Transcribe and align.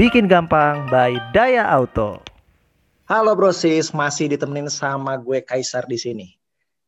Bikin 0.00 0.32
gampang 0.32 0.88
by 0.88 1.12
Daya 1.36 1.68
Auto. 1.68 2.24
Halo 3.04 3.36
brosis, 3.36 3.92
masih 3.92 4.32
ditemenin 4.32 4.72
sama 4.72 5.20
gue 5.20 5.44
Kaisar 5.44 5.84
di 5.84 6.00
sini. 6.00 6.40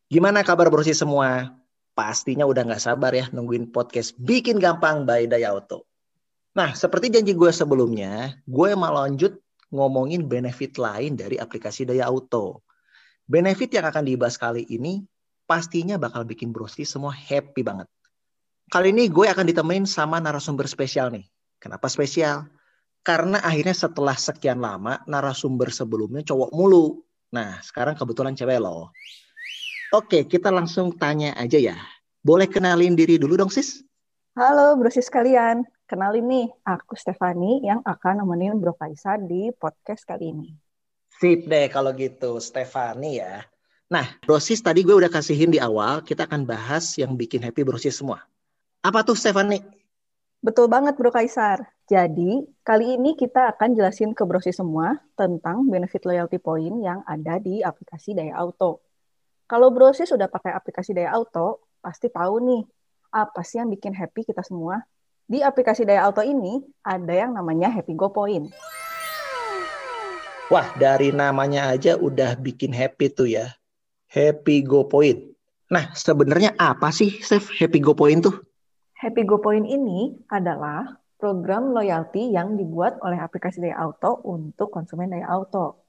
Gimana 0.08 0.40
kabar 0.40 0.72
brosis 0.72 1.04
semua? 1.04 1.52
Pastinya 1.92 2.48
udah 2.48 2.64
nggak 2.64 2.80
sabar 2.80 3.12
ya 3.12 3.28
nungguin 3.28 3.68
podcast 3.68 4.16
Bikin 4.16 4.56
Gampang 4.56 5.04
by 5.04 5.28
Daya 5.28 5.52
Auto. 5.52 5.84
Nah, 6.56 6.72
seperti 6.72 7.12
janji 7.12 7.36
gue 7.36 7.52
sebelumnya, 7.52 8.40
gue 8.48 8.72
mau 8.72 8.96
lanjut 8.96 9.36
ngomongin 9.68 10.24
benefit 10.24 10.80
lain 10.80 11.12
dari 11.12 11.36
aplikasi 11.36 11.84
Daya 11.84 12.08
Auto. 12.08 12.64
Benefit 13.28 13.76
yang 13.76 13.92
akan 13.92 14.08
dibahas 14.08 14.40
kali 14.40 14.64
ini 14.72 15.04
pastinya 15.44 16.00
bakal 16.00 16.24
bikin 16.24 16.48
brosis 16.48 16.88
semua 16.88 17.12
happy 17.12 17.60
banget. 17.60 17.92
Kali 18.72 18.88
ini 18.88 19.12
gue 19.12 19.28
akan 19.28 19.44
ditemenin 19.44 19.84
sama 19.84 20.16
narasumber 20.16 20.64
spesial 20.64 21.12
nih. 21.12 21.28
Kenapa 21.60 21.92
spesial? 21.92 22.48
Karena 23.02 23.42
akhirnya 23.42 23.74
setelah 23.74 24.14
sekian 24.14 24.62
lama 24.62 25.02
narasumber 25.10 25.74
sebelumnya 25.74 26.22
cowok 26.22 26.54
mulu. 26.54 27.02
Nah, 27.34 27.58
sekarang 27.58 27.98
kebetulan 27.98 28.38
cewek 28.38 28.62
loh. 28.62 28.94
Oke, 29.90 30.24
kita 30.30 30.54
langsung 30.54 30.94
tanya 30.94 31.34
aja 31.34 31.58
ya. 31.58 31.74
Boleh 32.22 32.46
kenalin 32.46 32.94
diri 32.94 33.18
dulu 33.18 33.34
dong, 33.34 33.50
Sis? 33.50 33.82
Halo 34.32 34.78
brosis 34.80 35.12
kalian, 35.12 35.66
kenalin 35.84 36.24
nih, 36.24 36.46
aku 36.64 36.96
Stefani 36.96 37.60
yang 37.60 37.84
akan 37.84 38.24
nemenin 38.24 38.56
Bro 38.56 38.78
Kaisar 38.80 39.20
di 39.20 39.52
podcast 39.52 40.08
kali 40.08 40.32
ini. 40.32 40.48
Sip 41.20 41.44
deh 41.44 41.68
kalau 41.68 41.92
gitu, 41.92 42.40
Stefani 42.40 43.20
ya. 43.20 43.44
Nah, 43.92 44.08
brosis 44.24 44.64
tadi 44.64 44.86
gue 44.86 44.96
udah 44.96 45.12
kasihin 45.12 45.52
di 45.52 45.60
awal, 45.60 46.00
kita 46.00 46.24
akan 46.24 46.48
bahas 46.48 46.96
yang 46.96 47.12
bikin 47.12 47.44
happy 47.44 47.60
brosis 47.60 48.00
semua. 48.00 48.24
Apa 48.80 49.04
tuh 49.04 49.18
Stefani? 49.18 49.81
Betul 50.42 50.66
banget 50.66 50.98
Bro 50.98 51.14
Kaisar. 51.14 51.62
Jadi, 51.86 52.42
kali 52.66 52.98
ini 52.98 53.14
kita 53.14 53.54
akan 53.54 53.78
jelasin 53.78 54.10
ke 54.10 54.26
brosis 54.26 54.58
semua 54.58 54.98
tentang 55.14 55.62
benefit 55.70 56.02
loyalty 56.02 56.42
point 56.42 56.82
yang 56.82 57.06
ada 57.06 57.38
di 57.38 57.62
aplikasi 57.62 58.10
Daya 58.10 58.42
Auto. 58.42 58.82
Kalau 59.46 59.70
brosis 59.70 60.10
sudah 60.10 60.26
pakai 60.26 60.50
aplikasi 60.50 60.98
Daya 60.98 61.14
Auto, 61.14 61.62
pasti 61.78 62.10
tahu 62.10 62.42
nih 62.42 62.62
apa 63.14 63.46
sih 63.46 63.62
yang 63.62 63.70
bikin 63.70 63.94
happy 63.94 64.26
kita 64.26 64.42
semua? 64.42 64.82
Di 65.30 65.46
aplikasi 65.46 65.86
Daya 65.86 66.10
Auto 66.10 66.26
ini 66.26 66.58
ada 66.82 67.14
yang 67.14 67.38
namanya 67.38 67.70
Happy 67.70 67.94
Go 67.94 68.10
Point. 68.10 68.50
Wah, 70.50 70.74
dari 70.74 71.14
namanya 71.14 71.70
aja 71.70 71.94
udah 71.94 72.34
bikin 72.34 72.74
happy 72.74 73.14
tuh 73.14 73.30
ya. 73.30 73.54
Happy 74.10 74.66
Go 74.66 74.90
Point. 74.90 75.38
Nah, 75.70 75.94
sebenarnya 75.94 76.58
apa 76.58 76.90
sih, 76.90 77.22
Chef, 77.22 77.46
Happy 77.54 77.78
Go 77.78 77.94
Point 77.94 78.26
tuh? 78.26 78.42
Happy 79.02 79.26
Go 79.26 79.42
Point 79.42 79.66
ini 79.66 80.14
adalah 80.30 80.86
program 81.18 81.74
loyalty 81.74 82.30
yang 82.30 82.54
dibuat 82.54 83.02
oleh 83.02 83.18
aplikasi 83.18 83.58
Daya 83.58 83.82
Auto 83.82 84.22
untuk 84.22 84.70
konsumen 84.70 85.10
Daya 85.10 85.26
Auto. 85.26 85.82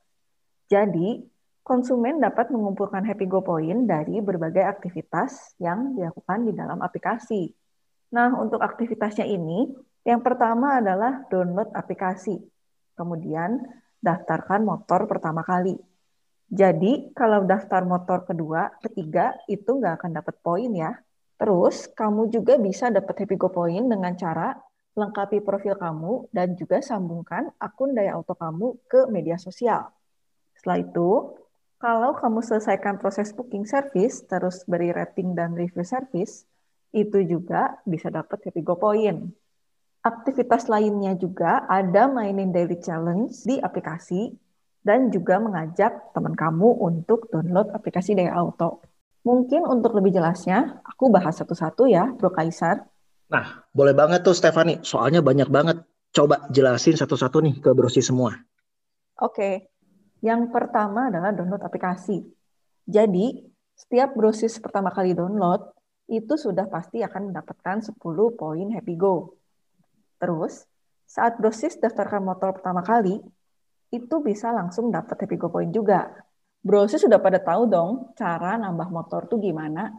Jadi, 0.66 1.22
konsumen 1.62 2.18
dapat 2.18 2.50
mengumpulkan 2.50 3.06
Happy 3.06 3.30
Go 3.30 3.46
Point 3.46 3.86
dari 3.86 4.18
berbagai 4.18 4.66
aktivitas 4.66 5.54
yang 5.62 5.94
dilakukan 5.94 6.42
di 6.42 6.58
dalam 6.58 6.82
aplikasi. 6.82 7.54
Nah, 8.18 8.34
untuk 8.34 8.66
aktivitasnya 8.66 9.30
ini, 9.30 9.70
yang 10.10 10.26
pertama 10.26 10.82
adalah 10.82 11.22
download 11.30 11.70
aplikasi. 11.70 12.42
Kemudian, 12.98 13.62
daftarkan 14.02 14.66
motor 14.66 15.06
pertama 15.06 15.46
kali. 15.46 15.78
Jadi, 16.50 17.14
kalau 17.14 17.46
daftar 17.46 17.86
motor 17.86 18.26
kedua, 18.26 18.74
ketiga, 18.82 19.38
itu 19.46 19.70
nggak 19.70 20.02
akan 20.02 20.18
dapat 20.18 20.34
poin 20.42 20.74
ya. 20.74 20.98
Terus, 21.44 21.92
kamu 21.92 22.32
juga 22.32 22.56
bisa 22.56 22.88
dapat 22.88 23.28
Happy 23.28 23.36
Go 23.36 23.52
Point 23.52 23.92
dengan 23.92 24.16
cara 24.16 24.56
lengkapi 24.96 25.44
profil 25.44 25.76
kamu 25.76 26.32
dan 26.32 26.56
juga 26.56 26.80
sambungkan 26.80 27.52
akun 27.60 27.92
Daya 27.92 28.16
Auto 28.16 28.32
kamu 28.32 28.80
ke 28.88 29.12
media 29.12 29.36
sosial. 29.36 29.92
Setelah 30.56 30.80
itu, 30.80 31.36
kalau 31.84 32.16
kamu 32.16 32.40
selesaikan 32.48 32.96
proses 32.96 33.36
booking 33.36 33.68
service, 33.68 34.24
terus 34.24 34.64
beri 34.64 34.96
rating 34.96 35.36
dan 35.36 35.52
review 35.52 35.84
service, 35.84 36.48
itu 36.96 37.20
juga 37.28 37.76
bisa 37.84 38.08
dapat 38.08 38.40
Happy 38.48 38.64
Go 38.64 38.80
Point. 38.80 39.28
Aktivitas 40.00 40.72
lainnya 40.72 41.12
juga 41.20 41.68
ada 41.68 42.08
mainin 42.08 42.56
daily 42.56 42.80
challenge 42.80 43.44
di 43.44 43.60
aplikasi 43.60 44.32
dan 44.80 45.12
juga 45.12 45.44
mengajak 45.44 46.16
teman 46.16 46.40
kamu 46.40 46.72
untuk 46.80 47.28
download 47.28 47.68
aplikasi 47.76 48.16
Daya 48.16 48.32
Auto. 48.32 48.93
Mungkin 49.24 49.64
untuk 49.64 49.96
lebih 49.96 50.12
jelasnya, 50.12 50.84
aku 50.84 51.08
bahas 51.08 51.40
satu-satu 51.40 51.88
ya, 51.88 52.12
Bro 52.12 52.36
Kaisar. 52.36 52.84
Nah, 53.32 53.64
boleh 53.72 53.96
banget 53.96 54.22
tuh 54.22 54.36
Stefani. 54.36 54.84
Soalnya 54.84 55.24
banyak 55.24 55.48
banget. 55.48 55.82
Coba 56.14 56.46
jelasin 56.54 56.94
satu-satu 56.94 57.42
nih 57.42 57.56
ke 57.58 57.74
brosi 57.74 58.04
semua. 58.04 58.38
Oke, 59.18 59.74
yang 60.22 60.54
pertama 60.54 61.10
adalah 61.10 61.34
download 61.34 61.64
aplikasi. 61.66 62.22
Jadi, 62.86 63.42
setiap 63.74 64.14
brosis 64.14 64.62
pertama 64.62 64.94
kali 64.94 65.18
download, 65.18 65.74
itu 66.12 66.38
sudah 66.38 66.70
pasti 66.70 67.02
akan 67.02 67.32
mendapatkan 67.32 67.82
10 67.82 67.98
poin 68.38 68.68
Happy 68.76 68.94
Go. 68.94 69.40
Terus, 70.22 70.68
saat 71.10 71.40
brosis 71.42 71.80
daftarkan 71.80 72.22
motor 72.22 72.54
pertama 72.54 72.86
kali, 72.86 73.24
itu 73.90 74.16
bisa 74.22 74.54
langsung 74.54 74.94
dapat 74.94 75.26
Happy 75.26 75.38
Go 75.40 75.50
Point 75.50 75.74
juga. 75.74 76.12
Brosis 76.64 77.04
sudah 77.04 77.20
pada 77.20 77.44
tahu 77.44 77.68
dong 77.68 78.16
cara 78.16 78.56
nambah 78.56 78.88
motor 78.88 79.28
tuh 79.28 79.36
gimana? 79.44 79.92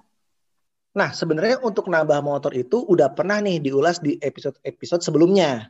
Nah, 0.97 1.11
sebenarnya 1.13 1.61
untuk 1.61 1.93
nambah 1.93 2.25
motor 2.25 2.57
itu 2.57 2.81
udah 2.89 3.13
pernah 3.13 3.43
nih 3.45 3.61
diulas 3.61 4.01
di 4.01 4.17
episode-episode 4.17 5.05
sebelumnya. 5.05 5.69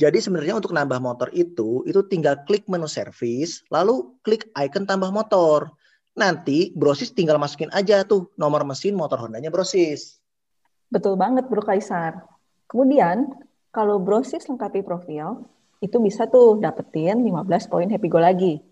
Jadi 0.00 0.16
sebenarnya 0.16 0.56
untuk 0.56 0.72
nambah 0.72 0.96
motor 0.96 1.28
itu, 1.36 1.84
itu 1.84 2.00
tinggal 2.08 2.40
klik 2.48 2.64
menu 2.64 2.88
service, 2.88 3.60
lalu 3.68 4.16
klik 4.24 4.48
icon 4.56 4.88
tambah 4.88 5.12
motor. 5.12 5.68
Nanti 6.16 6.72
Brosis 6.72 7.12
tinggal 7.12 7.36
masukin 7.36 7.68
aja 7.76 8.00
tuh 8.08 8.32
nomor 8.40 8.64
mesin 8.64 8.96
motor 8.96 9.20
Hondanya 9.20 9.52
Brosis. 9.52 10.16
Betul 10.88 11.20
banget 11.20 11.52
Bro 11.52 11.68
Kaisar. 11.68 12.24
Kemudian, 12.64 13.28
kalau 13.76 14.00
Brosis 14.00 14.48
lengkapi 14.48 14.80
profil, 14.80 15.44
itu 15.84 15.96
bisa 16.00 16.24
tuh 16.30 16.56
dapetin 16.56 17.20
15 17.20 17.68
poin 17.68 17.90
Happy 17.92 18.08
Go 18.08 18.22
lagi. 18.22 18.69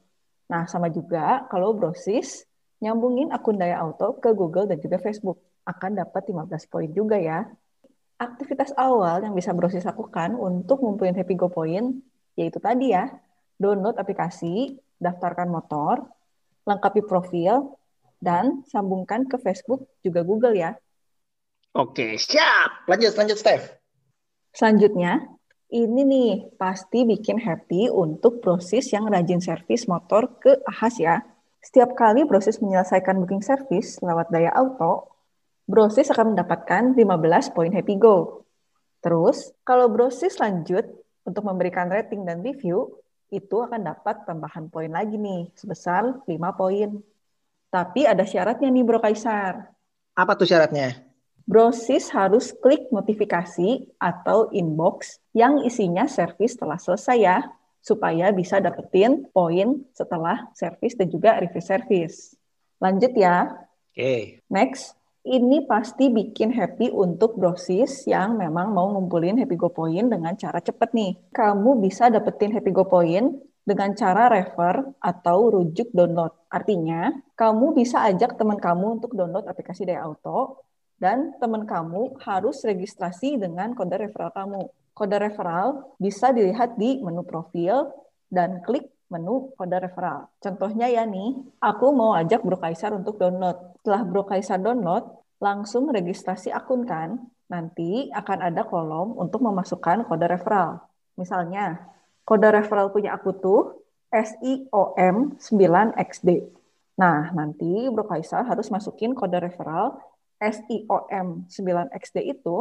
Nah, 0.48 0.64
sama 0.64 0.88
juga 0.88 1.44
kalau 1.52 1.76
Brosis 1.76 2.48
nyambungin 2.80 3.28
akun 3.30 3.60
Daya 3.60 3.84
Auto 3.84 4.16
ke 4.16 4.32
Google 4.32 4.64
dan 4.64 4.80
juga 4.80 4.96
Facebook 4.96 5.38
akan 5.68 6.00
dapat 6.00 6.24
15 6.32 6.72
poin 6.72 6.88
juga 6.90 7.20
ya. 7.20 7.44
Aktivitas 8.18 8.74
awal 8.74 9.22
yang 9.22 9.36
bisa 9.36 9.52
Brosis 9.52 9.84
lakukan 9.84 10.34
untuk 10.34 10.80
ngumpulin 10.80 11.14
Happy 11.14 11.36
Go 11.36 11.52
Point 11.52 12.00
yaitu 12.38 12.62
tadi 12.62 12.94
ya, 12.94 13.10
download 13.58 13.98
aplikasi, 13.98 14.78
daftarkan 15.02 15.50
motor, 15.50 16.06
lengkapi 16.64 17.02
profil, 17.02 17.74
dan 18.22 18.62
sambungkan 18.70 19.26
ke 19.26 19.38
Facebook 19.42 19.90
juga 20.06 20.22
Google 20.22 20.54
ya. 20.54 20.78
Oke, 21.74 22.18
siap. 22.18 22.86
Lanjut, 22.86 23.14
lanjut, 23.14 23.38
Steph. 23.38 23.74
Selanjutnya, 24.54 25.37
ini 25.68 26.00
nih 26.04 26.32
pasti 26.56 27.04
bikin 27.04 27.36
happy 27.36 27.92
untuk 27.92 28.40
proses 28.40 28.88
yang 28.88 29.04
rajin 29.08 29.40
servis 29.40 29.84
motor 29.84 30.40
ke 30.40 30.56
Ahas 30.64 30.96
ya. 30.96 31.20
Setiap 31.60 31.92
kali 31.92 32.24
proses 32.24 32.56
menyelesaikan 32.64 33.20
booking 33.20 33.44
service 33.44 34.00
lewat 34.00 34.32
Daya 34.32 34.48
Auto, 34.56 35.18
Brosis 35.68 36.08
akan 36.08 36.32
mendapatkan 36.32 36.96
15 36.96 37.52
poin 37.52 37.68
Happy 37.68 38.00
Go. 38.00 38.48
Terus, 39.04 39.52
kalau 39.68 39.92
Brosis 39.92 40.40
lanjut 40.40 40.88
untuk 41.28 41.44
memberikan 41.44 41.92
rating 41.92 42.24
dan 42.24 42.40
review, 42.40 42.88
itu 43.28 43.60
akan 43.60 43.84
dapat 43.84 44.24
tambahan 44.24 44.72
poin 44.72 44.88
lagi 44.88 45.20
nih, 45.20 45.52
sebesar 45.52 46.24
5 46.24 46.56
poin. 46.56 47.04
Tapi 47.68 48.08
ada 48.08 48.24
syaratnya 48.24 48.72
nih 48.72 48.80
Bro 48.80 49.04
Kaisar. 49.04 49.68
Apa 50.16 50.32
tuh 50.40 50.48
syaratnya? 50.48 51.07
Brosis 51.48 52.12
harus 52.12 52.52
klik 52.52 52.92
notifikasi 52.92 53.88
atau 53.96 54.52
inbox 54.52 55.16
yang 55.32 55.64
isinya 55.64 56.04
servis 56.04 56.60
telah 56.60 56.76
selesai 56.76 57.16
ya, 57.16 57.40
supaya 57.80 58.28
bisa 58.36 58.60
dapetin 58.60 59.24
poin 59.32 59.80
setelah 59.96 60.52
servis 60.52 60.92
dan 60.92 61.08
juga 61.08 61.40
review 61.40 61.64
service. 61.64 62.36
Lanjut 62.84 63.16
ya. 63.16 63.48
Oke. 63.48 63.96
Okay. 63.96 64.22
Next, 64.52 64.92
ini 65.24 65.64
pasti 65.64 66.12
bikin 66.12 66.52
happy 66.52 66.92
untuk 66.92 67.40
brosis 67.40 68.04
yang 68.04 68.36
memang 68.36 68.76
mau 68.76 68.92
ngumpulin 68.92 69.40
Happy 69.40 69.56
Go 69.56 69.72
Point 69.72 70.12
dengan 70.12 70.36
cara 70.36 70.60
cepet 70.60 70.92
nih. 70.92 71.16
Kamu 71.32 71.80
bisa 71.80 72.12
dapetin 72.12 72.52
Happy 72.52 72.76
Go 72.76 72.84
Point 72.84 73.40
dengan 73.64 73.96
cara 73.96 74.28
refer 74.28 74.84
atau 75.00 75.48
rujuk 75.48 75.96
download. 75.96 76.32
Artinya, 76.52 77.08
kamu 77.40 77.72
bisa 77.72 78.04
ajak 78.04 78.36
teman 78.36 78.60
kamu 78.60 79.00
untuk 79.00 79.16
download 79.16 79.48
aplikasi 79.48 79.88
Daya 79.88 80.04
Auto 80.04 80.67
dan 80.98 81.34
teman 81.38 81.64
kamu 81.64 82.18
harus 82.22 82.62
registrasi 82.62 83.38
dengan 83.38 83.74
kode 83.74 83.96
referral 83.98 84.34
kamu. 84.34 84.62
Kode 84.94 85.16
referral 85.18 85.94
bisa 85.96 86.34
dilihat 86.34 86.74
di 86.74 86.98
menu 86.98 87.22
profil 87.22 87.90
dan 88.30 88.62
klik 88.66 88.90
menu 89.08 89.54
kode 89.54 89.78
referral. 89.78 90.28
Contohnya 90.42 90.90
ya 90.90 91.06
nih, 91.06 91.38
aku 91.62 91.94
mau 91.94 92.12
ajak 92.18 92.44
Bro 92.44 92.60
Kaisar 92.60 92.92
untuk 92.92 93.16
download. 93.16 93.56
Setelah 93.80 94.02
Bro 94.04 94.28
Kaisar 94.28 94.60
download, 94.60 95.06
langsung 95.38 95.88
registrasi 95.88 96.52
akun 96.52 96.84
kan, 96.84 97.16
nanti 97.48 98.12
akan 98.12 98.52
ada 98.52 98.68
kolom 98.68 99.16
untuk 99.16 99.40
memasukkan 99.40 100.04
kode 100.04 100.28
referral. 100.28 100.82
Misalnya, 101.16 101.88
Kode 102.28 102.52
referral 102.52 102.92
punya 102.92 103.16
aku 103.16 103.32
tuh 103.40 103.80
SIOM9XD. 104.12 106.28
Nah, 107.00 107.32
nanti 107.32 107.88
Bro 107.88 108.04
Kaisar 108.04 108.44
harus 108.44 108.68
masukin 108.68 109.16
kode 109.16 109.40
referral 109.40 109.96
SIOM9XD 110.38 112.16
itu 112.22 112.56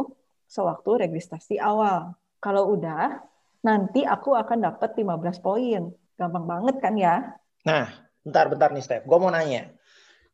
sewaktu 0.50 1.08
registrasi 1.08 1.62
awal. 1.62 2.14
Kalau 2.42 2.74
udah, 2.74 3.22
nanti 3.62 4.02
aku 4.02 4.34
akan 4.34 4.70
dapat 4.70 4.94
15 4.98 5.38
poin. 5.42 5.82
Gampang 6.18 6.46
banget 6.46 6.76
kan 6.82 6.94
ya? 6.98 7.38
Nah, 7.62 7.86
bentar-bentar 8.26 8.74
nih 8.74 8.82
Steph. 8.82 9.06
Gue 9.06 9.18
mau 9.18 9.30
nanya. 9.30 9.70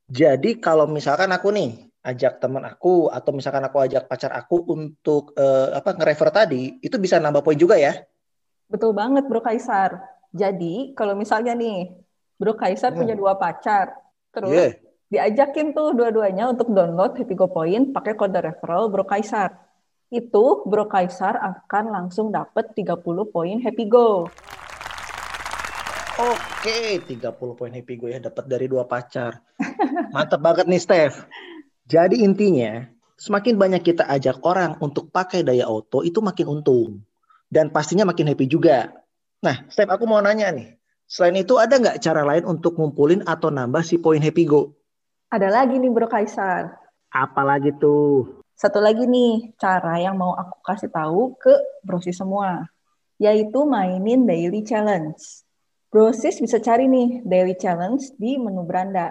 Jadi 0.09 0.61
kalau 0.61 0.89
misalkan 0.89 1.33
aku 1.33 1.53
nih 1.53 1.89
ajak 2.05 2.37
teman 2.37 2.65
aku 2.69 3.09
atau 3.09 3.33
misalkan 3.33 3.65
aku 3.65 3.81
ajak 3.81 4.05
pacar 4.05 4.33
aku 4.37 4.61
untuk 4.69 5.33
uh, 5.41 5.73
apa 5.73 5.97
nge-refer 5.97 6.29
tadi, 6.29 6.63
itu 6.85 6.97
bisa 7.01 7.17
nambah 7.17 7.41
poin 7.41 7.57
juga 7.57 7.81
ya? 7.81 8.05
Betul 8.69 8.93
banget 8.93 9.25
Bro 9.25 9.41
Kaisar. 9.41 10.01
Jadi 10.33 10.93
kalau 10.93 11.17
misalnya 11.17 11.57
nih 11.57 11.97
Bro 12.37 12.61
Kaisar 12.61 12.93
hmm. 12.93 13.01
punya 13.01 13.15
dua 13.17 13.33
pacar, 13.41 13.97
terus 14.33 14.53
yeah. 14.53 14.73
Diajakin 15.15 15.71
tuh 15.71 15.95
dua-duanya 15.95 16.51
untuk 16.51 16.75
download 16.75 17.15
Happy 17.15 17.39
Go 17.39 17.47
Point 17.47 17.95
pakai 17.95 18.19
kode 18.19 18.43
referral 18.43 18.91
Bro 18.91 19.07
Kaisar. 19.07 19.55
Itu 20.11 20.67
Bro 20.67 20.91
Kaisar 20.91 21.39
akan 21.39 21.95
langsung 21.95 22.35
dapet 22.35 22.75
30 22.75 22.99
poin 23.31 23.57
Happy 23.63 23.87
Go. 23.87 24.27
Oke, 26.15 26.99
30 27.07 27.59
poin 27.59 27.71
Happy 27.71 27.95
Go 27.95 28.11
ya 28.11 28.19
dapat 28.19 28.45
dari 28.51 28.67
dua 28.67 28.91
pacar. 28.91 29.39
Mantap 30.15 30.43
banget 30.43 30.67
nih 30.67 30.83
Steph. 30.83 31.23
Jadi 31.87 32.27
intinya, 32.27 32.83
semakin 33.15 33.55
banyak 33.55 33.83
kita 33.87 34.11
ajak 34.11 34.43
orang 34.43 34.75
untuk 34.83 35.15
pakai 35.15 35.47
daya 35.47 35.71
auto, 35.71 36.03
itu 36.03 36.19
makin 36.19 36.51
untung. 36.51 37.07
Dan 37.47 37.71
pastinya 37.71 38.03
makin 38.03 38.35
happy 38.35 38.51
juga. 38.51 38.91
Nah, 39.45 39.63
Step, 39.71 39.87
aku 39.93 40.11
mau 40.11 40.19
nanya 40.19 40.51
nih. 40.51 40.75
Selain 41.05 41.37
itu, 41.39 41.61
ada 41.61 41.77
nggak 41.77 42.01
cara 42.01 42.25
lain 42.25 42.49
untuk 42.49 42.81
ngumpulin 42.81 43.23
atau 43.29 43.53
nambah 43.53 43.85
si 43.85 44.01
poin 44.01 44.19
happy 44.19 44.49
go? 44.49 44.75
Ada 45.35 45.51
lagi 45.51 45.83
nih, 45.83 45.91
Bro 45.91 46.07
Kaisar. 46.07 46.79
Apa 47.11 47.43
lagi 47.43 47.75
tuh? 47.83 48.39
Satu 48.55 48.79
lagi 48.79 49.03
nih, 49.03 49.51
cara 49.59 49.99
yang 49.99 50.15
mau 50.15 50.31
aku 50.31 50.63
kasih 50.63 50.87
tahu 50.87 51.35
ke 51.35 51.51
brosis 51.83 52.23
semua. 52.23 52.71
Yaitu 53.19 53.67
mainin 53.67 54.31
daily 54.31 54.63
challenge. 54.63 55.43
Brosis 55.91 56.39
bisa 56.39 56.63
cari 56.63 56.87
nih 56.87 57.27
daily 57.27 57.59
challenge 57.59 58.15
di 58.15 58.39
menu 58.39 58.63
beranda. 58.63 59.11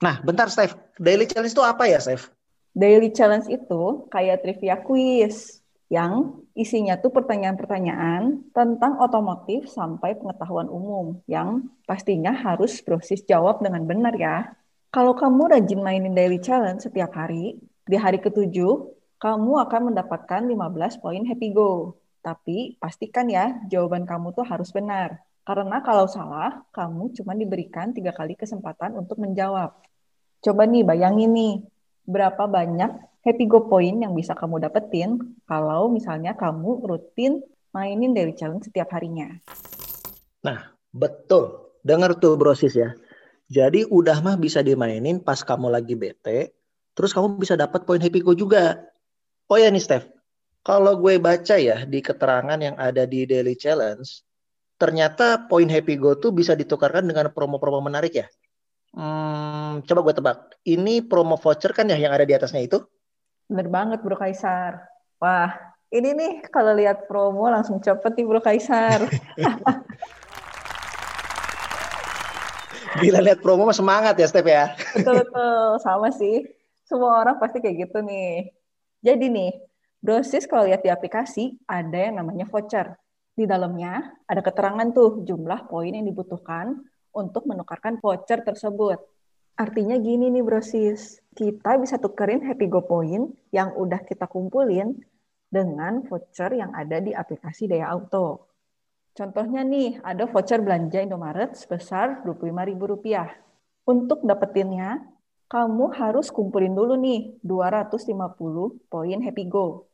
Nah, 0.00 0.24
bentar, 0.24 0.48
Steph. 0.48 0.72
Daily 0.96 1.28
challenge 1.28 1.52
itu 1.52 1.60
apa 1.60 1.84
ya, 1.84 2.00
Steph? 2.00 2.32
Daily 2.72 3.12
challenge 3.12 3.52
itu 3.52 4.08
kayak 4.08 4.40
trivia 4.40 4.80
quiz 4.80 5.60
yang 5.92 6.40
isinya 6.56 6.96
tuh 6.96 7.12
pertanyaan-pertanyaan 7.12 8.56
tentang 8.56 9.04
otomotif 9.04 9.68
sampai 9.68 10.16
pengetahuan 10.16 10.72
umum 10.72 11.20
yang 11.28 11.68
pastinya 11.84 12.32
harus 12.32 12.80
proses 12.80 13.20
jawab 13.28 13.60
dengan 13.60 13.84
benar 13.84 14.16
ya. 14.16 14.56
Kalau 14.88 15.12
kamu 15.12 15.52
rajin 15.52 15.84
mainin 15.84 16.16
daily 16.16 16.40
challenge 16.40 16.88
setiap 16.88 17.12
hari, 17.12 17.60
di 17.84 17.96
hari 18.00 18.24
ketujuh, 18.24 18.88
kamu 19.20 19.60
akan 19.68 19.92
mendapatkan 19.92 20.40
15 20.48 21.04
poin 21.04 21.28
happy 21.28 21.52
go. 21.52 22.00
Tapi 22.24 22.80
pastikan 22.80 23.28
ya, 23.28 23.52
jawaban 23.68 24.08
kamu 24.08 24.32
tuh 24.32 24.48
harus 24.48 24.72
benar. 24.72 25.20
Karena 25.44 25.84
kalau 25.84 26.08
salah, 26.08 26.64
kamu 26.72 27.12
cuma 27.20 27.36
diberikan 27.36 27.92
tiga 27.92 28.16
kali 28.16 28.32
kesempatan 28.32 28.96
untuk 28.96 29.20
menjawab. 29.20 29.76
Coba 30.40 30.64
nih 30.64 30.88
bayangin 30.88 31.36
nih, 31.36 31.54
berapa 32.08 32.48
banyak 32.48 32.88
happy 33.28 33.44
go 33.44 33.68
point 33.68 34.00
yang 34.00 34.16
bisa 34.16 34.32
kamu 34.32 34.56
dapetin 34.56 35.36
kalau 35.44 35.92
misalnya 35.92 36.32
kamu 36.32 36.88
rutin 36.88 37.44
mainin 37.76 38.16
daily 38.16 38.32
challenge 38.32 38.72
setiap 38.72 38.88
harinya. 38.96 39.36
Nah, 40.40 40.72
betul. 40.96 41.76
Dengar 41.84 42.16
tuh 42.16 42.40
brosis 42.40 42.72
ya. 42.72 42.96
Jadi 43.48 43.88
udah 43.88 44.20
mah 44.20 44.36
bisa 44.36 44.60
dimainin 44.60 45.24
pas 45.24 45.40
kamu 45.40 45.72
lagi 45.72 45.96
bete, 45.96 46.52
terus 46.92 47.16
kamu 47.16 47.40
bisa 47.40 47.56
dapat 47.56 47.88
poin 47.88 47.96
happy 47.96 48.20
go 48.20 48.36
juga. 48.36 48.84
Oh 49.48 49.56
ya 49.56 49.72
nih 49.72 49.80
Steph, 49.80 50.04
kalau 50.60 51.00
gue 51.00 51.16
baca 51.16 51.56
ya 51.56 51.88
di 51.88 52.04
keterangan 52.04 52.60
yang 52.60 52.76
ada 52.76 53.08
di 53.08 53.24
daily 53.24 53.56
challenge, 53.56 54.20
ternyata 54.76 55.48
poin 55.48 55.64
happy 55.64 55.96
go 55.96 56.12
tuh 56.20 56.28
bisa 56.28 56.52
ditukarkan 56.52 57.08
dengan 57.08 57.32
promo-promo 57.32 57.80
menarik 57.80 58.20
ya. 58.20 58.28
Hmm, 58.92 59.80
coba 59.88 60.00
gue 60.04 60.14
tebak. 60.20 60.38
Ini 60.68 61.08
promo 61.08 61.40
voucher 61.40 61.72
kan 61.72 61.88
ya 61.88 61.96
yang 61.96 62.12
ada 62.12 62.28
di 62.28 62.36
atasnya 62.36 62.60
itu? 62.60 62.84
Bener 63.48 63.72
banget 63.72 64.04
Bro 64.04 64.20
Kaisar. 64.20 64.84
Wah, 65.16 65.56
ini 65.88 66.12
nih 66.12 66.32
kalau 66.52 66.76
lihat 66.76 67.08
promo 67.08 67.48
langsung 67.48 67.80
cepet 67.80 68.12
nih 68.12 68.26
Bro 68.28 68.44
Kaisar. 68.44 69.08
Bila 72.98 73.18
lihat 73.22 73.40
promo 73.40 73.70
semangat 73.70 74.18
ya 74.18 74.26
Step 74.26 74.46
ya. 74.46 74.74
Betul 74.94 75.22
betul, 75.22 75.78
sama 75.82 76.08
sih. 76.12 76.46
Semua 76.84 77.20
orang 77.22 77.36
pasti 77.38 77.62
kayak 77.62 77.88
gitu 77.88 77.98
nih. 78.02 78.50
Jadi 79.04 79.26
nih, 79.30 79.52
Brosis 79.98 80.46
kalau 80.46 80.70
lihat 80.70 80.86
di 80.86 80.90
aplikasi 80.94 81.58
ada 81.66 81.98
yang 81.98 82.22
namanya 82.22 82.46
voucher. 82.46 82.94
Di 83.34 83.46
dalamnya 83.50 84.14
ada 84.30 84.42
keterangan 84.42 84.86
tuh 84.94 85.26
jumlah 85.26 85.66
poin 85.66 85.90
yang 85.90 86.06
dibutuhkan 86.06 86.86
untuk 87.10 87.50
menukarkan 87.50 87.98
voucher 87.98 88.46
tersebut. 88.46 88.98
Artinya 89.58 89.98
gini 89.98 90.30
nih 90.30 90.46
brosis, 90.46 91.18
kita 91.34 91.82
bisa 91.82 91.98
tukerin 91.98 92.46
Happy 92.46 92.70
Go 92.70 92.86
Point 92.86 93.34
yang 93.50 93.74
udah 93.74 94.06
kita 94.06 94.30
kumpulin 94.30 94.94
dengan 95.50 96.06
voucher 96.06 96.54
yang 96.54 96.70
ada 96.78 97.02
di 97.02 97.10
aplikasi 97.10 97.66
Daya 97.66 97.90
Auto. 97.90 98.47
Contohnya 99.18 99.66
nih, 99.66 99.98
ada 100.06 100.30
voucher 100.30 100.62
belanja 100.62 101.02
Indomaret 101.02 101.50
sebesar 101.58 102.22
Rp25.000. 102.22 103.26
Untuk 103.90 104.22
dapetinnya, 104.22 105.02
kamu 105.50 105.90
harus 105.90 106.30
kumpulin 106.30 106.70
dulu 106.70 106.94
nih 106.94 107.34
250 107.42 108.14
poin 108.86 109.18
Happy 109.18 109.44
Go. 109.50 109.90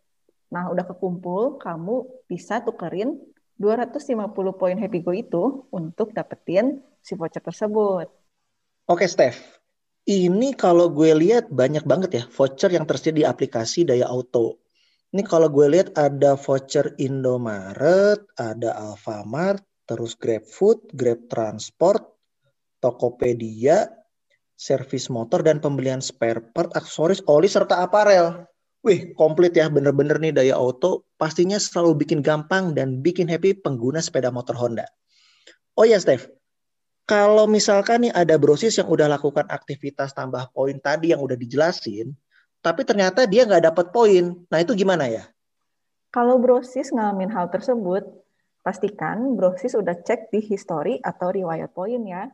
Nah, 0.53 0.69
udah 0.69 0.85
kekumpul, 0.85 1.57
kamu 1.57 2.29
bisa 2.29 2.61
tukerin 2.61 3.17
250 3.57 4.61
poin 4.61 4.77
Happy 4.77 5.01
Go 5.01 5.17
itu 5.17 5.65
untuk 5.73 6.13
dapetin 6.13 6.85
si 7.01 7.17
voucher 7.17 7.41
tersebut. 7.41 8.13
Oke, 8.93 9.09
Steph. 9.09 9.41
Ini 10.05 10.53
kalau 10.53 10.93
gue 10.93 11.17
lihat 11.17 11.49
banyak 11.49 11.89
banget 11.89 12.11
ya 12.13 12.25
voucher 12.29 12.77
yang 12.77 12.85
tersedia 12.85 13.17
di 13.17 13.25
aplikasi 13.25 13.89
Daya 13.89 14.05
Auto. 14.05 14.64
Ini 15.15 15.23
kalau 15.23 15.47
gue 15.47 15.71
lihat 15.71 15.95
ada 15.95 16.35
voucher 16.35 16.91
Indomaret, 16.99 18.19
ada 18.35 18.75
Alfamart, 18.75 19.63
terus 19.87 20.19
GrabFood, 20.19 20.91
Grab 20.91 21.31
Transport, 21.31 22.03
Tokopedia, 22.83 23.95
servis 24.59 25.07
motor 25.07 25.47
dan 25.47 25.63
pembelian 25.63 26.03
spare 26.03 26.43
part, 26.51 26.75
aksesoris, 26.75 27.23
oli 27.31 27.47
serta 27.47 27.87
aparel. 27.87 28.43
Wih, 28.83 29.15
komplit 29.15 29.55
ya, 29.55 29.71
bener-bener 29.71 30.19
nih 30.19 30.35
Daya 30.35 30.59
Auto 30.59 31.07
pastinya 31.15 31.63
selalu 31.63 32.03
bikin 32.03 32.19
gampang 32.19 32.75
dan 32.75 32.99
bikin 32.99 33.31
happy 33.31 33.55
pengguna 33.55 34.03
sepeda 34.03 34.35
motor 34.35 34.59
Honda. 34.59 34.83
Oh 35.79 35.87
ya, 35.87 36.03
Steph, 36.03 36.27
kalau 37.07 37.47
misalkan 37.47 38.11
nih 38.11 38.13
ada 38.19 38.35
brosis 38.35 38.83
yang 38.83 38.91
udah 38.91 39.07
lakukan 39.07 39.47
aktivitas 39.47 40.11
tambah 40.11 40.51
poin 40.51 40.75
tadi 40.83 41.15
yang 41.15 41.23
udah 41.23 41.39
dijelasin, 41.39 42.19
tapi 42.65 42.89
ternyata 42.89 43.29
dia 43.29 43.45
nggak 43.45 43.69
dapat 43.69 43.87
poin, 43.93 44.33
nah 44.49 44.57
itu 44.57 44.73
gimana 44.73 45.05
ya? 45.05 45.29
Kalau 46.09 46.41
brosis 46.41 46.89
ngalamin 46.89 47.29
hal 47.29 47.53
tersebut, 47.53 48.09
pastikan 48.65 49.37
brosis 49.37 49.77
udah 49.77 50.01
cek 50.01 50.33
di 50.33 50.41
history 50.41 50.97
atau 51.05 51.29
riwayat 51.29 51.77
poin 51.77 52.01
ya. 52.01 52.33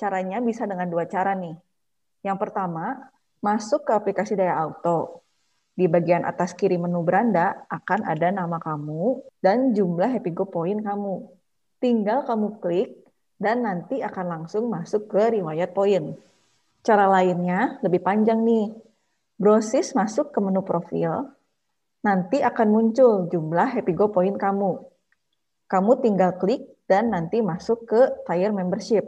Caranya 0.00 0.40
bisa 0.40 0.64
dengan 0.64 0.88
dua 0.88 1.04
cara 1.04 1.36
nih. 1.36 1.52
Yang 2.24 2.38
pertama, 2.40 3.12
masuk 3.44 3.84
ke 3.84 3.92
aplikasi 3.92 4.32
Daya 4.32 4.56
Auto. 4.56 5.20
Di 5.76 5.84
bagian 5.88 6.24
atas 6.24 6.56
kiri 6.56 6.80
menu 6.80 7.04
beranda 7.04 7.68
akan 7.68 8.08
ada 8.08 8.32
nama 8.32 8.56
kamu 8.56 9.20
dan 9.44 9.76
jumlah 9.76 10.08
Happy 10.08 10.32
Go 10.32 10.48
Point 10.48 10.80
kamu. 10.80 11.28
Tinggal 11.80 12.24
kamu 12.24 12.60
klik 12.64 13.04
dan 13.36 13.64
nanti 13.64 14.00
akan 14.00 14.26
langsung 14.40 14.72
masuk 14.72 15.08
ke 15.08 15.40
riwayat 15.40 15.72
poin. 15.76 16.16
Cara 16.80 17.04
lainnya 17.08 17.76
lebih 17.84 18.00
panjang 18.00 18.40
nih. 18.40 18.89
Brosis 19.40 19.96
masuk 19.96 20.36
ke 20.36 20.38
menu 20.44 20.60
profil, 20.60 21.32
nanti 22.04 22.44
akan 22.44 22.68
muncul 22.68 23.24
jumlah 23.32 23.72
Happy 23.72 23.96
Go 23.96 24.12
Point 24.12 24.36
kamu. 24.36 24.84
Kamu 25.64 25.92
tinggal 26.04 26.36
klik 26.36 26.68
dan 26.84 27.08
nanti 27.08 27.40
masuk 27.40 27.88
ke 27.88 28.20
Tire 28.28 28.52
Membership. 28.52 29.00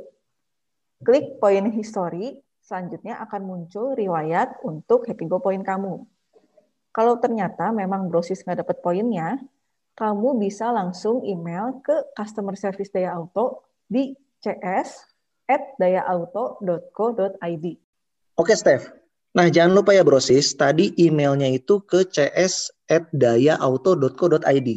Klik 1.04 1.36
poin 1.36 1.68
history, 1.68 2.40
selanjutnya 2.64 3.20
akan 3.28 3.44
muncul 3.44 3.92
riwayat 3.92 4.56
untuk 4.64 5.04
Happy 5.04 5.28
Go 5.28 5.36
Point 5.36 5.68
kamu. 5.68 6.00
Kalau 6.96 7.20
ternyata 7.20 7.68
memang 7.68 8.08
brosis 8.08 8.40
nggak 8.40 8.64
dapat 8.64 8.80
poinnya, 8.80 9.36
kamu 10.00 10.40
bisa 10.40 10.72
langsung 10.72 11.20
email 11.28 11.84
ke 11.84 12.08
customer 12.16 12.56
service 12.56 12.88
Daya 12.88 13.20
Auto 13.20 13.68
di 13.84 14.16
cs 14.40 15.12
at 15.44 15.76
dayaauto.co.id. 15.76 17.66
Oke, 18.40 18.56
Steph. 18.56 19.01
Nah, 19.32 19.48
jangan 19.48 19.72
lupa 19.72 19.96
ya 19.96 20.04
brosis, 20.04 20.52
tadi 20.52 20.92
emailnya 21.00 21.48
itu 21.48 21.80
ke 21.88 22.04
cs 22.04 22.68
at 22.92 23.08
dayaauto.co.id. 23.16 24.70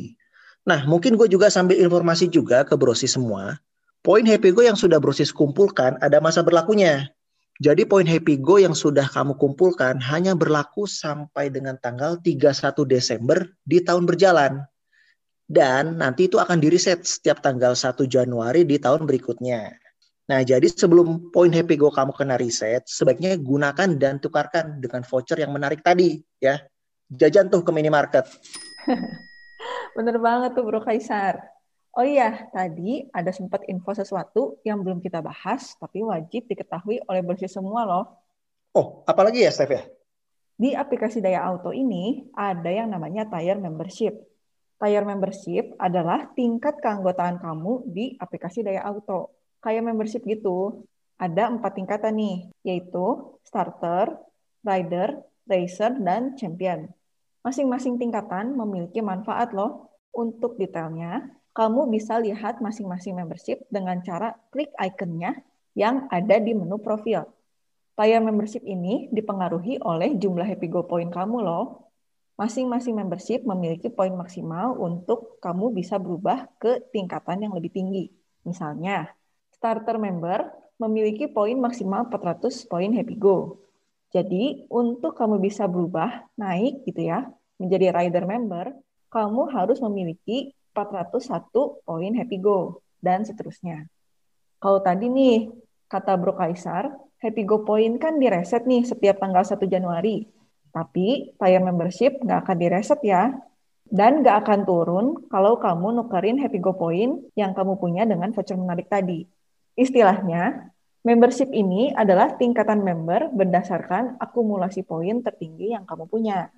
Nah, 0.65 0.79
mungkin 0.87 1.19
gue 1.19 1.27
juga 1.27 1.51
sambil 1.51 1.75
informasi 1.83 2.31
juga 2.31 2.63
ke 2.63 2.79
brosis 2.79 3.19
semua. 3.19 3.59
Poin 3.99 4.23
Happy 4.23 4.55
Go 4.55 4.63
yang 4.63 4.79
sudah 4.79 5.01
brosis 5.03 5.35
kumpulkan 5.35 5.99
ada 5.99 6.23
masa 6.23 6.39
berlakunya. 6.39 7.11
Jadi 7.59 7.83
poin 7.83 8.07
Happy 8.07 8.39
Go 8.39 8.55
yang 8.55 8.71
sudah 8.71 9.07
kamu 9.11 9.35
kumpulkan 9.35 9.99
hanya 9.99 10.35
berlaku 10.39 10.87
sampai 10.87 11.51
dengan 11.51 11.75
tanggal 11.79 12.19
31 12.23 12.87
Desember 12.87 13.51
di 13.67 13.83
tahun 13.83 14.07
berjalan. 14.07 14.63
Dan 15.45 16.01
nanti 16.01 16.31
itu 16.31 16.39
akan 16.41 16.57
di-reset 16.57 17.03
setiap 17.05 17.43
tanggal 17.43 17.75
1 17.75 18.07
Januari 18.07 18.63
di 18.63 18.79
tahun 18.79 19.03
berikutnya. 19.03 19.84
Nah, 20.25 20.41
jadi 20.41 20.65
sebelum 20.65 21.29
poin 21.29 21.53
Happy 21.53 21.77
Go 21.77 21.93
kamu 21.93 22.09
kena 22.17 22.33
reset, 22.41 22.81
sebaiknya 22.89 23.37
gunakan 23.37 23.93
dan 23.93 24.17
tukarkan 24.17 24.81
dengan 24.81 25.05
voucher 25.05 25.37
yang 25.37 25.53
menarik 25.53 25.85
tadi, 25.85 26.17
ya. 26.41 26.57
Jajan 27.05 27.53
tuh 27.53 27.61
ke 27.61 27.69
minimarket. 27.69 28.25
Bener 29.95 30.17
banget 30.17 30.57
tuh 30.57 30.65
Bro 30.65 30.81
Kaisar. 30.81 31.37
Oh 31.95 32.03
iya, 32.03 32.49
tadi 32.51 33.05
ada 33.13 33.29
sempat 33.31 33.63
info 33.69 33.93
sesuatu 33.93 34.57
yang 34.65 34.81
belum 34.81 34.99
kita 34.99 35.21
bahas, 35.21 35.77
tapi 35.77 36.01
wajib 36.01 36.49
diketahui 36.49 37.05
oleh 37.05 37.21
bersih 37.21 37.47
semua 37.47 37.85
loh. 37.85 38.05
Oh, 38.75 39.05
apalagi 39.07 39.45
ya, 39.45 39.53
Steph 39.53 39.71
ya? 39.71 39.85
Di 40.55 40.75
aplikasi 40.75 41.23
Daya 41.23 41.45
Auto 41.47 41.71
ini 41.71 42.27
ada 42.35 42.67
yang 42.67 42.91
namanya 42.91 43.29
Tire 43.29 43.61
Membership. 43.61 44.11
Tire 44.75 45.07
Membership 45.07 45.77
adalah 45.79 46.33
tingkat 46.35 46.81
keanggotaan 46.83 47.39
kamu 47.39 47.87
di 47.87 48.19
aplikasi 48.19 48.63
Daya 48.65 48.83
Auto. 48.83 49.34
Kayak 49.65 49.89
membership 49.89 50.21
gitu. 50.29 50.85
Ada 51.17 51.49
empat 51.49 51.73
tingkatan 51.73 52.13
nih, 52.13 52.37
yaitu 52.61 53.33
Starter, 53.41 54.13
Rider, 54.61 55.25
Racer, 55.49 55.97
dan 55.97 56.37
Champion. 56.37 56.85
Masing-masing 57.41 57.97
tingkatan 57.97 58.53
memiliki 58.53 59.01
manfaat 59.01 59.49
loh. 59.57 59.89
Untuk 60.15 60.55
detailnya, 60.61 61.27
kamu 61.51 61.91
bisa 61.91 62.21
lihat 62.21 62.61
masing-masing 62.61 63.17
membership 63.17 63.65
dengan 63.67 63.99
cara 64.05 64.37
klik 64.53 64.71
ikonnya 64.77 65.43
yang 65.75 66.07
ada 66.07 66.39
di 66.39 66.55
menu 66.55 66.79
profil. 66.79 67.27
Layar 67.95 68.19
membership 68.23 68.63
ini 68.67 69.07
dipengaruhi 69.11 69.79
oleh 69.79 70.19
jumlah 70.19 70.43
Happy 70.43 70.67
Go 70.67 70.83
Point 70.83 71.11
kamu 71.11 71.43
loh. 71.43 71.91
Masing-masing 72.35 72.99
membership 72.99 73.47
memiliki 73.47 73.87
poin 73.87 74.11
maksimal 74.11 74.75
untuk 74.75 75.39
kamu 75.39 75.71
bisa 75.71 75.95
berubah 75.95 76.51
ke 76.59 76.83
tingkatan 76.91 77.47
yang 77.47 77.55
lebih 77.55 77.71
tinggi. 77.71 78.11
Misalnya, 78.43 79.15
starter 79.65 79.97
member 79.97 80.45
memiliki 80.77 81.25
poin 81.25 81.57
maksimal 81.57 82.05
400 82.13 82.69
poin 82.69 82.93
Happy 82.93 83.17
Go. 83.17 83.65
Jadi, 84.13 84.69
untuk 84.69 85.17
kamu 85.17 85.41
bisa 85.41 85.65
berubah 85.65 86.29
naik 86.37 86.85
gitu 86.85 87.09
ya, 87.09 87.25
menjadi 87.57 87.89
rider 87.89 88.29
member, 88.29 88.77
kamu 89.09 89.49
harus 89.49 89.81
memiliki 89.81 90.53
401 90.77 91.81
poin 91.81 92.13
Happy 92.13 92.37
Go 92.37 92.85
dan 93.01 93.25
seterusnya. 93.25 93.89
Kalau 94.61 94.85
tadi 94.85 95.09
nih, 95.09 95.49
kata 95.89 96.13
Bro 96.13 96.37
Kaisar, 96.37 96.93
Happy 97.17 97.41
Go 97.41 97.65
Point 97.65 97.97
kan 97.97 98.21
direset 98.21 98.69
nih 98.69 98.85
setiap 98.85 99.17
tanggal 99.17 99.41
1 99.41 99.65
Januari. 99.65 100.29
Tapi 100.69 101.33
Fire 101.41 101.63
Membership 101.65 102.21
nggak 102.21 102.45
akan 102.45 102.57
direset 102.61 103.01
ya. 103.01 103.33
Dan 103.85 104.21
nggak 104.21 104.45
akan 104.45 104.59
turun 104.69 105.05
kalau 105.33 105.57
kamu 105.57 105.97
nukerin 105.97 106.37
Happy 106.37 106.61
Go 106.61 106.77
Point 106.77 107.33
yang 107.33 107.57
kamu 107.57 107.81
punya 107.81 108.05
dengan 108.05 108.29
voucher 108.29 108.53
menarik 108.53 108.85
tadi. 108.85 109.34
Istilahnya, 109.75 110.71
Membership 111.05 111.53
ini 111.53 111.93
adalah 111.93 112.33
tingkatan 112.33 112.81
member 112.81 113.29
berdasarkan 113.29 114.17
akumulasi 114.17 114.81
poin 114.81 115.21
tertinggi 115.21 115.77
yang 115.77 115.85
kamu 115.85 116.09
punya. 116.09 116.49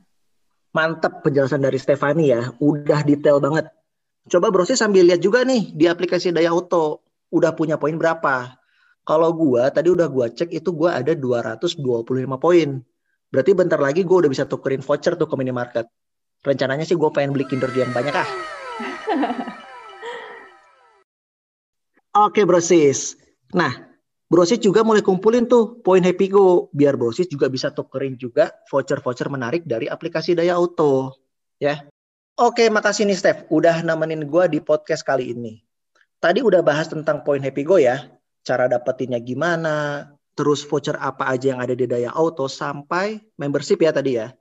Mantap 0.71 1.19
penjelasan 1.19 1.59
dari 1.59 1.75
Stefani 1.75 2.31
ya, 2.31 2.55
udah 2.63 3.03
detail 3.03 3.43
banget. 3.43 3.67
Coba 4.31 4.47
Brosi 4.47 4.79
sambil 4.79 5.03
lihat 5.03 5.19
juga 5.19 5.43
nih 5.43 5.75
di 5.75 5.83
aplikasi 5.91 6.31
Daya 6.31 6.55
Auto, 6.55 7.03
udah 7.27 7.51
punya 7.59 7.75
poin 7.75 7.99
berapa. 7.99 8.55
Kalau 9.03 9.35
gua 9.35 9.67
tadi 9.67 9.91
udah 9.91 10.07
gua 10.07 10.31
cek 10.31 10.47
itu 10.47 10.71
gua 10.71 10.95
ada 10.95 11.11
225 11.11 11.83
poin. 12.39 12.79
Berarti 13.27 13.51
bentar 13.51 13.83
lagi 13.83 14.07
gua 14.07 14.23
udah 14.23 14.31
bisa 14.31 14.47
tukerin 14.47 14.79
voucher 14.79 15.19
tuh 15.19 15.27
ke 15.27 15.35
minimarket. 15.35 15.91
Rencananya 16.39 16.87
sih 16.87 16.95
gua 16.95 17.11
pengen 17.11 17.35
beli 17.35 17.51
Kinder 17.51 17.67
yang 17.75 17.91
banyak 17.91 18.15
ah. 18.15 18.29
Oke 22.17 22.41
brosis. 22.49 23.13
Nah, 23.53 23.87
Brosis 24.27 24.59
juga 24.59 24.83
mulai 24.83 24.99
kumpulin 24.99 25.47
tuh 25.47 25.79
poin 25.79 26.03
Happy 26.03 26.27
Go 26.27 26.67
biar 26.75 26.99
Brosis 26.99 27.31
juga 27.31 27.47
bisa 27.47 27.71
tukerin 27.71 28.19
juga 28.19 28.51
voucher-voucher 28.67 29.31
menarik 29.31 29.63
dari 29.63 29.87
aplikasi 29.87 30.35
Daya 30.35 30.59
Auto 30.59 31.15
ya. 31.63 31.87
Oke, 32.35 32.67
makasih 32.67 33.07
nih 33.07 33.15
Steph 33.15 33.39
udah 33.47 33.87
nemenin 33.87 34.27
gue 34.27 34.43
di 34.51 34.59
podcast 34.59 35.07
kali 35.07 35.31
ini. 35.31 35.63
Tadi 36.19 36.43
udah 36.43 36.59
bahas 36.59 36.91
tentang 36.91 37.23
poin 37.23 37.39
Happy 37.39 37.63
Go 37.63 37.79
ya, 37.79 38.03
cara 38.43 38.67
dapetinnya 38.67 39.23
gimana, 39.23 40.11
terus 40.35 40.67
voucher 40.67 40.99
apa 40.99 41.31
aja 41.31 41.55
yang 41.55 41.63
ada 41.63 41.71
di 41.71 41.87
Daya 41.87 42.11
Auto 42.11 42.51
sampai 42.51 43.23
membership 43.39 43.79
ya 43.79 43.95
tadi 43.95 44.19
ya. 44.19 44.35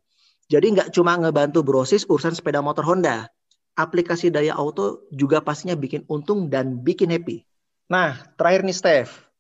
Jadi 0.51 0.75
nggak 0.75 0.91
cuma 0.91 1.15
ngebantu 1.15 1.63
Brosis 1.63 2.03
urusan 2.11 2.35
sepeda 2.35 2.59
motor 2.59 2.83
Honda, 2.83 3.31
aplikasi 3.79 4.35
Daya 4.35 4.59
Auto 4.59 5.07
juga 5.15 5.39
pastinya 5.39 5.79
bikin 5.79 6.03
untung 6.11 6.51
dan 6.51 6.83
bikin 6.83 7.15
happy. 7.15 7.46
Nah, 7.87 8.19
terakhir 8.35 8.67
nih 8.67 8.75
Steph, 8.75 9.31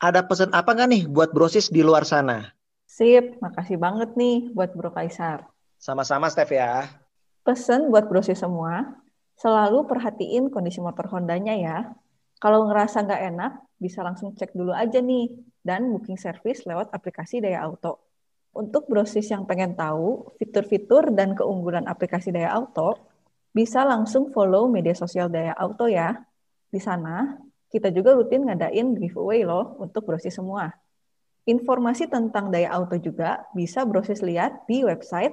ada 0.00 0.24
pesan 0.24 0.48
apa 0.56 0.72
nggak 0.72 0.88
nih 0.88 1.02
buat 1.04 1.36
brosis 1.36 1.68
di 1.68 1.84
luar 1.84 2.08
sana? 2.08 2.48
Sip, 2.88 3.36
makasih 3.44 3.76
banget 3.76 4.16
nih 4.16 4.48
buat 4.56 4.72
Bro 4.72 4.96
Kaisar. 4.96 5.44
Sama-sama, 5.76 6.32
Steph 6.32 6.56
ya. 6.56 6.88
Pesan 7.44 7.92
buat 7.92 8.08
brosis 8.08 8.40
semua, 8.40 8.96
selalu 9.36 9.84
perhatiin 9.84 10.48
kondisi 10.48 10.80
motor 10.80 11.12
Hondanya 11.12 11.52
ya. 11.52 11.78
Kalau 12.40 12.72
ngerasa 12.72 13.04
nggak 13.04 13.22
enak, 13.36 13.52
bisa 13.76 14.00
langsung 14.00 14.32
cek 14.32 14.56
dulu 14.56 14.72
aja 14.72 15.04
nih, 15.04 15.36
dan 15.60 15.92
booking 15.92 16.16
service 16.16 16.64
lewat 16.64 16.88
aplikasi 16.96 17.44
Daya 17.44 17.68
Auto. 17.68 18.00
Untuk 18.56 18.88
brosis 18.88 19.28
yang 19.28 19.44
pengen 19.44 19.76
tahu 19.76 20.32
fitur-fitur 20.40 21.12
dan 21.12 21.36
keunggulan 21.36 21.84
aplikasi 21.84 22.32
Daya 22.32 22.56
Auto, 22.56 22.96
bisa 23.52 23.84
langsung 23.84 24.32
follow 24.32 24.72
media 24.72 24.96
sosial 24.96 25.28
Daya 25.28 25.52
Auto 25.52 25.84
ya. 25.84 26.16
Di 26.72 26.80
sana, 26.80 27.36
kita 27.70 27.94
juga 27.94 28.18
rutin 28.18 28.50
ngadain 28.50 28.98
giveaway 28.98 29.46
loh 29.46 29.78
untuk 29.78 30.02
brosis 30.04 30.34
semua. 30.34 30.74
Informasi 31.46 32.10
tentang 32.10 32.50
Daya 32.50 32.74
Auto 32.74 32.98
juga 33.00 33.46
bisa 33.56 33.88
brosis 33.88 34.20
lihat 34.20 34.68
di 34.68 34.84
website 34.84 35.32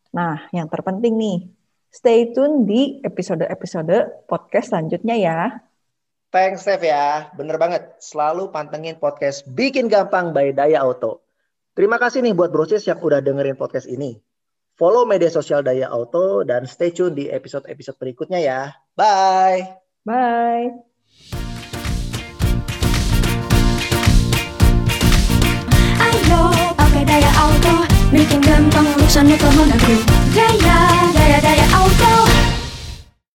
Nah, 0.09 0.41
yang 0.53 0.69
terpenting 0.69 1.17
nih, 1.17 1.49
stay 1.89 2.29
tune 2.33 2.65
di 2.65 3.01
episode-episode 3.01 4.25
podcast 4.29 4.69
selanjutnya 4.73 5.15
ya. 5.17 5.61
Thanks, 6.29 6.61
Steph 6.61 6.85
ya. 6.85 7.33
Bener 7.33 7.57
banget. 7.57 7.97
Selalu 7.97 8.53
pantengin 8.53 9.01
podcast 9.01 9.41
Bikin 9.49 9.89
Gampang 9.89 10.29
by 10.29 10.53
Daya 10.53 10.85
Auto. 10.85 11.25
Terima 11.73 11.97
kasih 11.97 12.21
nih 12.21 12.37
buat 12.37 12.53
brosis 12.53 12.85
yang 12.85 13.01
udah 13.01 13.17
dengerin 13.23 13.57
podcast 13.57 13.89
ini. 13.89 14.21
Follow 14.79 15.03
media 15.03 15.27
sosial 15.27 15.59
Daya 15.59 15.91
Auto 15.91 16.47
dan 16.47 16.63
stay 16.63 16.95
tune 16.95 17.11
di 17.11 17.27
episode-episode 17.27 17.99
berikutnya 17.99 18.39
ya. 18.39 18.61
Bye. 18.95 19.75
Bye. 20.07 20.71
Ayo 25.99 26.41
pakai 26.79 27.03
Daya 27.03 27.31
Auto, 27.43 27.83
bikin 28.15 28.39
gampang 28.39 28.87
urusan 28.95 29.27
motor 29.27 29.51
Daya, 30.31 30.79
daya, 31.11 31.37
daya 31.43 31.65
auto. 31.75 32.38